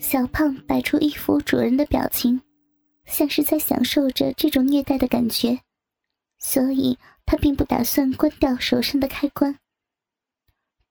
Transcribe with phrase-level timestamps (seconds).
[0.00, 2.42] 小胖摆出一副主人的表情，
[3.04, 5.60] 像是在享受着这种虐待的感觉，
[6.38, 9.58] 所以他并不打算关掉手上的开关。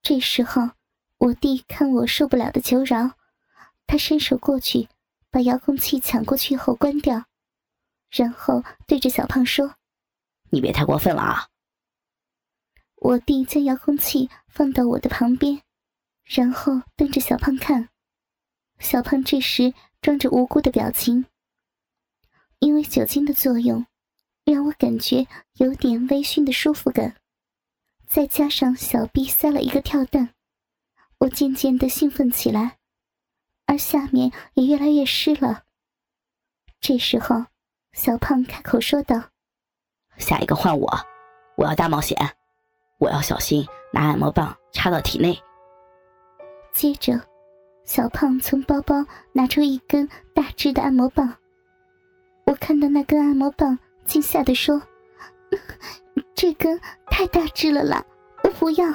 [0.00, 0.70] 这时候，
[1.18, 3.12] 我弟看我受不了的求饶，
[3.86, 4.88] 他伸手过去，
[5.30, 7.26] 把遥控器抢过去后关掉，
[8.10, 9.74] 然后对着小胖说
[10.50, 11.48] ：“你别太过分了啊！”
[12.96, 15.60] 我弟将遥控器放到我的旁边，
[16.24, 17.90] 然后瞪着小胖看。
[18.78, 21.26] 小胖这时装着无辜的表情，
[22.58, 23.86] 因为酒精的作用，
[24.44, 27.16] 让我感觉有点微醺的舒服感，
[28.06, 30.34] 再加上小臂塞了一个跳蛋，
[31.18, 32.78] 我渐渐的兴奋起来，
[33.66, 35.64] 而下面也越来越湿了。
[36.80, 37.46] 这时候，
[37.92, 39.30] 小胖开口说道
[40.18, 40.98] ：“下一个换我，
[41.56, 42.16] 我要大冒险。”
[42.98, 43.62] 我要小心
[43.92, 45.38] 拿按摩棒插到体内。
[46.72, 47.20] 接着，
[47.86, 51.32] 小胖从包包拿出一根大只的按摩棒。
[52.44, 54.82] 我看到那根按摩棒，惊吓的说
[56.34, 58.04] ：“这根太大只了啦，
[58.44, 58.86] 我不要。”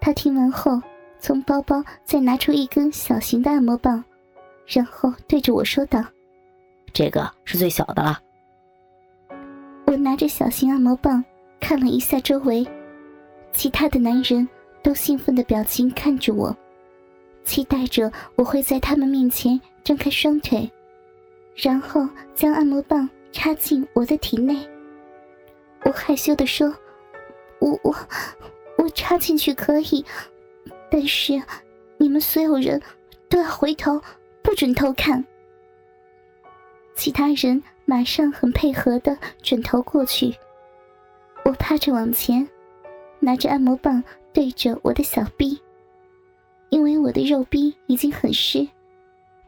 [0.00, 0.80] 他听完后，
[1.18, 4.02] 从包包再拿出一根小型的按摩棒，
[4.66, 6.02] 然后对着我说道
[6.94, 8.18] ：“这个是最小的了。”
[9.86, 11.22] 我拿着小型按摩棒。
[11.62, 12.66] 看了一下周围，
[13.52, 14.48] 其他的男人
[14.82, 16.56] 都兴奋的表情看着我，
[17.50, 20.70] 期待着我会在他们面前张开双腿，
[21.56, 24.64] 然后将按摩棒插进我的体内。
[25.82, 26.72] 我害羞的说
[27.58, 27.92] ：“我我
[28.78, 30.04] 我插进去可以，
[30.88, 31.42] 但是
[31.98, 32.80] 你们所有人
[33.28, 34.00] 都要回头，
[34.42, 35.24] 不准偷看。”
[36.94, 40.32] 其他人马上很配合的转头过去。
[41.44, 42.48] 我趴着往前，
[43.18, 45.60] 拿着按摩棒对着我的小臂，
[46.70, 48.66] 因为我的肉逼已经很湿，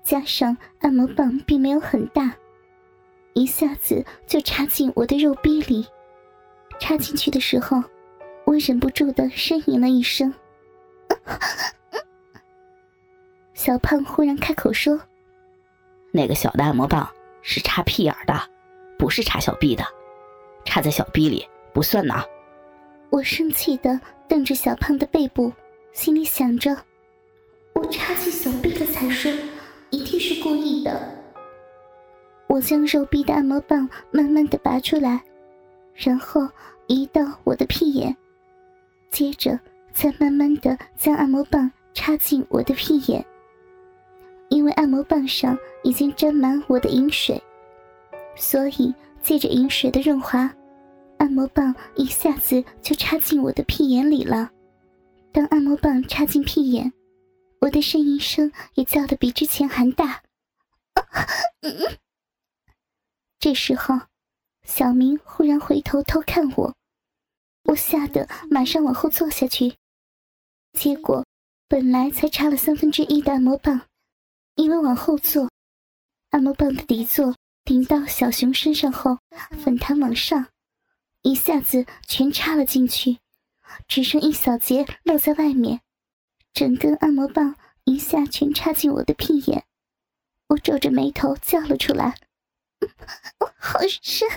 [0.05, 2.35] 加上按摩棒并没有很大，
[3.33, 5.87] 一下子就插进我的肉逼里。
[6.79, 7.83] 插进去的时候，
[8.45, 10.33] 我忍不住的呻吟了一声。
[13.55, 15.01] 小胖忽然开口说
[16.13, 17.09] ：“那个小的按摩棒
[17.41, 18.35] 是插屁眼的，
[18.99, 19.85] 不是插小臂的，
[20.65, 22.23] 插在小臂里。”不算呢！
[23.09, 25.51] 我生气的瞪着小胖的背部，
[25.95, 26.77] 心里想着：
[27.75, 29.37] 我插进小臂的才是，
[29.91, 31.01] 一定是故意的。
[32.49, 35.23] 我将肉臂的按摩棒慢慢的拔出来，
[35.95, 36.47] 然后
[36.87, 38.15] 移到我的屁眼，
[39.11, 39.59] 接着
[39.93, 43.25] 再慢慢的将按摩棒插进我的屁眼。
[44.51, 47.43] 因为按摩棒上已经沾满我的饮水，
[48.37, 50.53] 所以借着饮水的润滑。
[51.17, 54.51] 按摩棒一下子就插进我的屁眼里了。
[55.33, 56.93] 当按摩棒插进屁眼，
[57.63, 60.23] 我的呻吟声也叫得比之前还大。
[63.39, 64.01] 这时候，
[64.65, 66.75] 小明忽然回头偷看我，
[67.65, 69.77] 我吓得马上往后坐下去。
[70.73, 71.25] 结果，
[71.69, 73.83] 本来才插了三分之一的按摩棒，
[74.57, 75.49] 因为往后坐，
[76.31, 79.19] 按摩棒的底座顶到小熊身上后，
[79.63, 80.49] 反弹往上。
[81.23, 83.19] 一下子全插了进去，
[83.87, 85.81] 只剩一小节露在外面。
[86.55, 87.55] 整根按摩棒
[87.85, 89.65] 一下全插进我的屁眼，
[90.49, 92.15] 我皱着眉头叫了出来
[93.41, 94.29] ：“我好深！”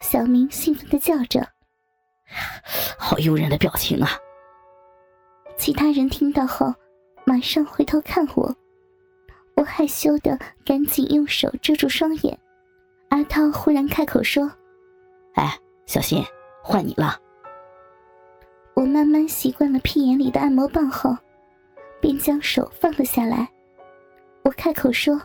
[0.00, 1.52] 小明兴奋的叫着
[2.98, 4.10] ：“好诱人的表情啊！”
[5.56, 6.74] 其他人听到后，
[7.24, 8.54] 马上回头看我。
[9.56, 12.38] 我害羞的赶紧用手遮住双眼。
[13.10, 14.50] 阿涛忽然开口说
[15.34, 16.24] ：“哎，小新，
[16.62, 17.20] 换你了。”
[18.80, 21.14] 我慢慢习惯了屁眼里的按摩棒后，
[22.00, 23.46] 便将手放了下来。
[24.42, 25.20] 我开口说：“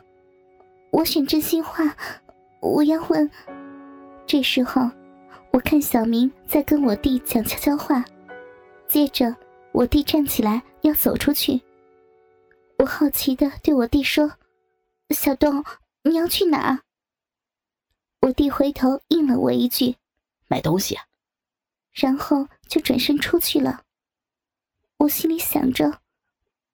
[0.91, 1.95] 我选真心话，
[2.59, 3.31] 我要问。”
[4.27, 4.81] 这时候，
[5.53, 8.03] 我看小明在跟我弟讲悄悄话，
[8.89, 9.33] 接着
[9.71, 11.61] 我弟站起来要走出去。
[12.79, 14.33] 我好奇的对我弟说
[15.15, 15.63] ：“小东，
[16.03, 16.81] 你要去哪？”
[18.19, 19.95] 我弟回头应了我一句
[20.49, 21.03] ：“买东西。”啊
[21.95, 23.81] 然后就转身出去了。
[24.97, 26.01] 我心里想着：“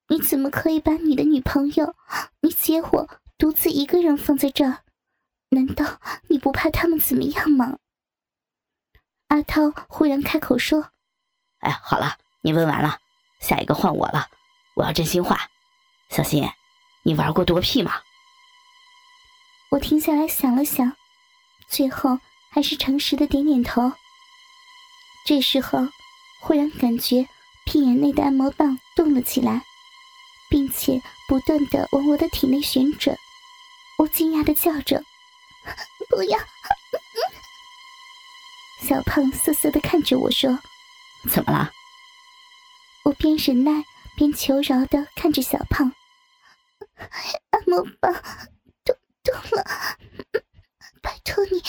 [0.10, 1.96] 你怎么可以把你的女朋友、
[2.42, 4.80] 你姐我独自一个人放在这儿？
[5.50, 7.78] 难道你不怕他们怎么样吗？”
[9.30, 10.92] 阿涛忽然开口说
[11.62, 13.00] ：“哎，好了，你问完了，
[13.40, 14.28] 下一个换我了。
[14.76, 15.50] 我要真心话，
[16.10, 16.50] 小新，
[17.04, 18.02] 你玩过多屁吗？”
[19.72, 20.96] 我停下来想了想。
[21.70, 22.20] 最后
[22.52, 23.94] 还是诚实的点点头。
[25.26, 25.88] 这时候，
[26.42, 27.28] 忽然感觉
[27.66, 29.62] 屁眼内的按摩棒动了起来，
[30.50, 33.16] 并且不断的往我的体内旋转。
[33.98, 35.04] 我惊讶的叫着
[36.10, 36.40] ：“不要！”
[38.82, 40.60] 小胖瑟瑟的看着我说
[41.32, 41.72] ：“怎么了？”
[43.06, 43.84] 我边忍耐
[44.16, 45.94] 边求饶的看着小胖。
[47.52, 48.14] 按摩棒
[48.84, 49.64] 动动了，
[51.02, 51.62] 拜托你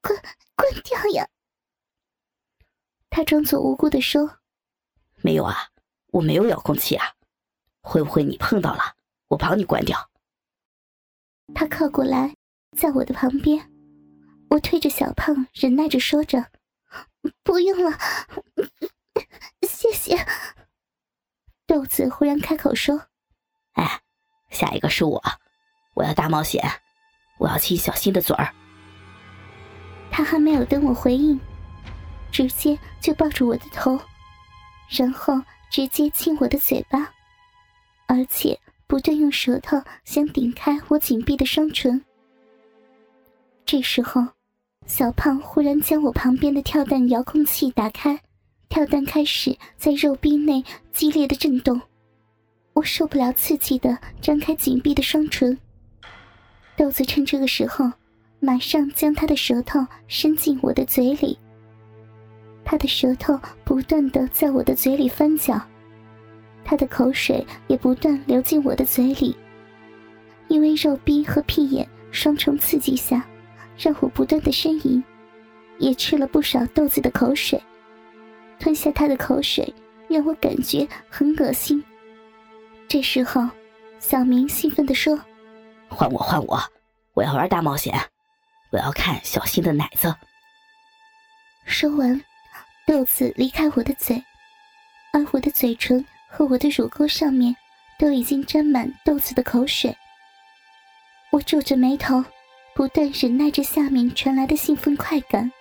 [0.00, 0.20] 关
[0.56, 1.26] 关掉呀！
[3.18, 4.38] 他装作无辜的说
[5.22, 5.70] ：“没有啊，
[6.12, 7.14] 我没有遥控器啊，
[7.80, 8.94] 会不会你碰到了？
[9.26, 10.08] 我帮你关掉。”
[11.52, 12.36] 他靠过来，
[12.76, 13.72] 在我的旁边，
[14.50, 16.46] 我推着小胖，忍耐着说着
[17.42, 17.98] ：“不用了，
[19.68, 20.24] 谢谢。”
[21.66, 23.08] 豆子忽然开口说
[23.74, 24.00] ：“哎。”
[24.50, 25.20] 下一个是我，
[25.94, 26.62] 我要大冒险，
[27.40, 28.54] 我要亲小新的嘴儿。
[30.08, 31.40] 他还没有等我回应，
[32.38, 33.98] 直接就抱住我的头，
[34.88, 37.12] 然后直接亲我的嘴巴，
[38.06, 38.56] 而且
[38.86, 42.00] 不断用舌头想顶开我紧闭的双唇。
[43.66, 44.24] 这时候，
[44.86, 48.20] 小胖忽然将我旁边的跳蛋遥控器打开，
[48.68, 51.80] 跳蛋开始在肉壁内激烈的震动。
[52.74, 55.58] 我受不了刺激的，张开紧闭的双唇。
[56.76, 57.90] 豆子趁这个时候，
[58.38, 61.36] 马上将他的舌头伸进我的嘴里。
[62.70, 65.58] 他的舌头不断的在我的嘴里翻搅，
[66.62, 69.34] 他的口水也不断流进我的嘴里。
[70.48, 73.26] 因为肉逼和屁眼双重刺激下，
[73.78, 75.02] 让我不断的呻吟，
[75.78, 77.58] 也吃了不少豆子的口水。
[78.60, 79.74] 吞下他的口水，
[80.06, 81.82] 让我感觉很恶心。
[82.86, 83.48] 这时候，
[83.98, 85.18] 小明兴奋地说
[85.88, 86.60] ：“换我，换我！
[87.14, 87.98] 我要玩大冒险，
[88.72, 90.14] 我要看小新的奶子。”
[91.64, 92.22] 说完，
[92.88, 94.16] 豆子离开我的嘴，
[95.12, 97.54] 而我的嘴唇和我的乳沟上面
[97.98, 99.94] 都已经沾满豆子的口水。
[101.30, 102.24] 我皱着眉头，
[102.74, 105.52] 不断忍耐着下面传来的兴奋快感。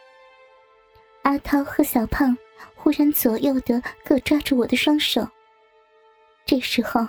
[1.23, 2.37] 阿涛和小胖
[2.73, 5.27] 忽然左右的各抓住我的双手。
[6.45, 7.05] 这时候。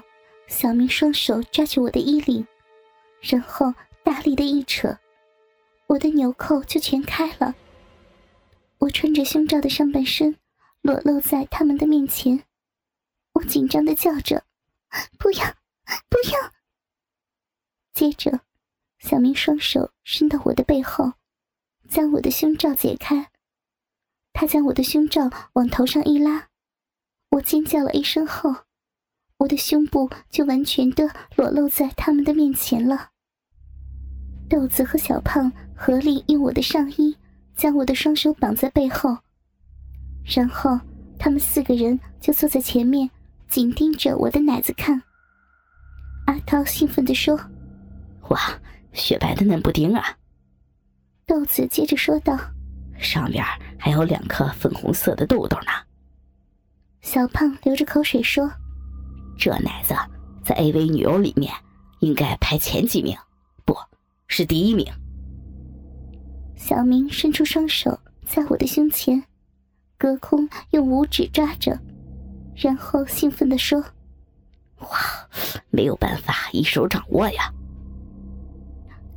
[0.49, 2.47] 小明双手抓住我的衣领，
[3.21, 3.71] 然后
[4.03, 4.97] 大力的一扯，
[5.87, 7.55] 我的纽扣就全开了。
[8.79, 10.37] 我穿着胸罩的上半身
[10.83, 12.45] 裸露在他们的面前，
[13.33, 14.45] 我紧张的叫着
[15.19, 15.45] ：“不要，
[16.09, 16.53] 不要！”
[17.93, 18.41] 接着，
[18.99, 21.15] 小明双手伸到我的背后，
[21.89, 23.31] 将我的胸罩解开。
[24.33, 26.49] 他将我的胸罩往头上一拉，
[27.31, 28.55] 我尖叫了一声后。
[29.39, 33.11] 我的胸部就完全的裸露在他们的面前了。
[34.49, 37.17] 豆子和小胖合力用我的上衣
[37.59, 39.19] 将我的双手绑在背后，
[40.25, 40.79] 然后
[41.19, 43.11] 他们四个人就坐在前面，
[43.49, 45.03] 紧盯着我的奶子看。
[46.27, 47.37] 阿涛兴奋地说
[48.31, 48.39] ：“哇，
[48.93, 50.17] 雪白的嫩布丁啊！”
[51.27, 52.39] 豆子接着说道
[52.97, 53.45] ：“上面
[53.77, 55.73] 还有两颗粉红色的豆豆呢。”
[57.03, 58.49] 小胖流着口水说。
[59.37, 59.95] 这奶子
[60.45, 61.53] 在 AV 女优里面
[61.99, 63.17] 应该排前几名，
[63.65, 63.77] 不
[64.29, 64.87] 是第一名。
[66.59, 69.23] 小明伸出双手在我的胸前，
[69.97, 71.79] 隔空用五指抓着，
[72.55, 73.83] 然后兴奋地说
[74.81, 74.89] ：“哇，
[75.71, 77.55] 没有办法一手掌握呀！”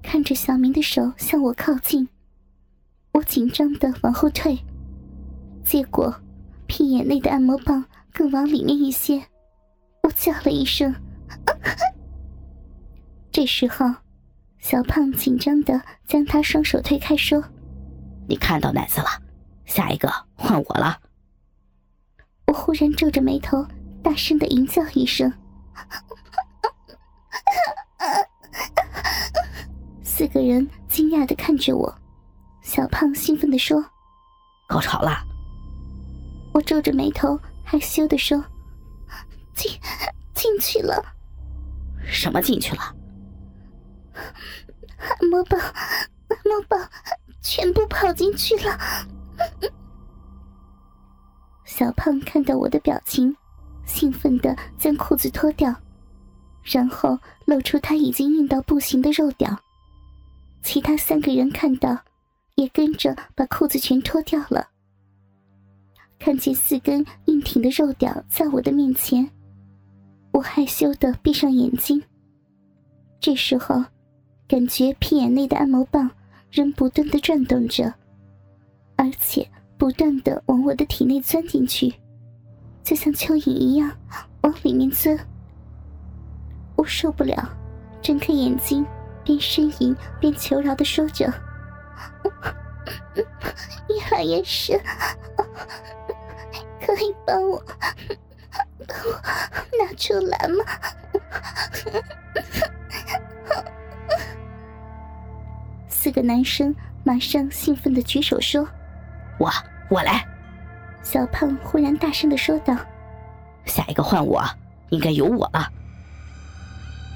[0.01, 2.07] 看着小明的手向我靠近，
[3.11, 4.57] 我紧张的往后退，
[5.65, 6.13] 结果
[6.67, 9.21] 屁眼内的按摩棒更往里面一些。
[10.03, 10.93] 我叫了一声，
[11.27, 11.35] 啊
[13.31, 13.85] 这时候，
[14.61, 17.43] 小胖紧张的将他双手推开，说
[18.29, 19.07] ：“你看到奶子了，
[19.65, 20.99] 下一个换我了。”
[22.45, 23.65] 我忽然皱着眉头，
[24.03, 25.33] 大声的吟叫一声。
[30.03, 31.93] 四个人惊讶的看着我，
[32.61, 33.83] 小胖兴奋的说
[34.69, 35.25] ：“高潮了。”
[36.53, 38.41] 我皱着眉头，害羞的说。
[39.55, 39.71] 进
[40.33, 41.03] 进去了，
[42.05, 42.95] 什么进去了？
[45.01, 46.89] 按摩棒，按摩棒，
[47.41, 48.77] 全部跑进去了。
[51.65, 53.35] 小胖看到我的表情，
[53.85, 55.73] 兴奋的将裤子脱掉，
[56.63, 59.57] 然后露出他已经硬到不行的肉屌。
[60.61, 61.97] 其他三个人看到，
[62.55, 64.67] 也跟着把裤子全脱掉了。
[66.19, 69.27] 看见四根硬挺的肉屌在我的面前。
[70.33, 72.01] 我害羞的闭上眼睛。
[73.19, 73.83] 这时候，
[74.51, 76.11] 感觉屁眼内的按摩棒
[76.51, 77.93] 仍不断的转动着，
[78.97, 81.93] 而且不断的往我的体内钻进去，
[82.83, 83.89] 就像蚯蚓一样
[84.41, 85.17] 往里面钻。
[86.75, 87.49] 我受不了，
[88.01, 88.85] 睁开眼睛，
[89.23, 91.33] 边呻吟边求饶的说着
[93.87, 94.77] ：“越来越深，
[96.85, 97.63] 可以帮我
[98.85, 99.13] 帮我
[99.81, 100.65] 拿出来吗？”
[106.11, 106.75] 四个男生
[107.05, 108.67] 马上兴奋的举手说
[109.39, 109.49] ：“我
[109.89, 110.27] 我来。”
[111.01, 112.75] 小胖忽然大声的说道
[113.63, 114.43] ：“下一个换我，
[114.89, 115.71] 应该由我了。”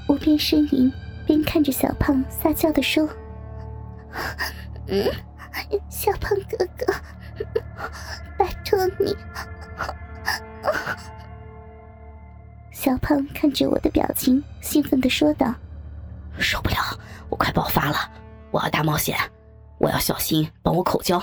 [0.08, 0.90] 我边呻吟
[1.26, 3.06] 边看着小胖撒娇的说
[4.88, 5.12] ：“嗯，
[5.90, 6.94] 小胖哥哥，
[8.38, 9.14] 拜托你。”
[12.72, 15.54] 小胖看着我的表情，兴奋的说道
[16.40, 16.76] ：“受不了，
[17.28, 17.96] 我快爆发了，
[18.50, 19.18] 我要大冒险，
[19.78, 21.20] 我要小心帮我口交。”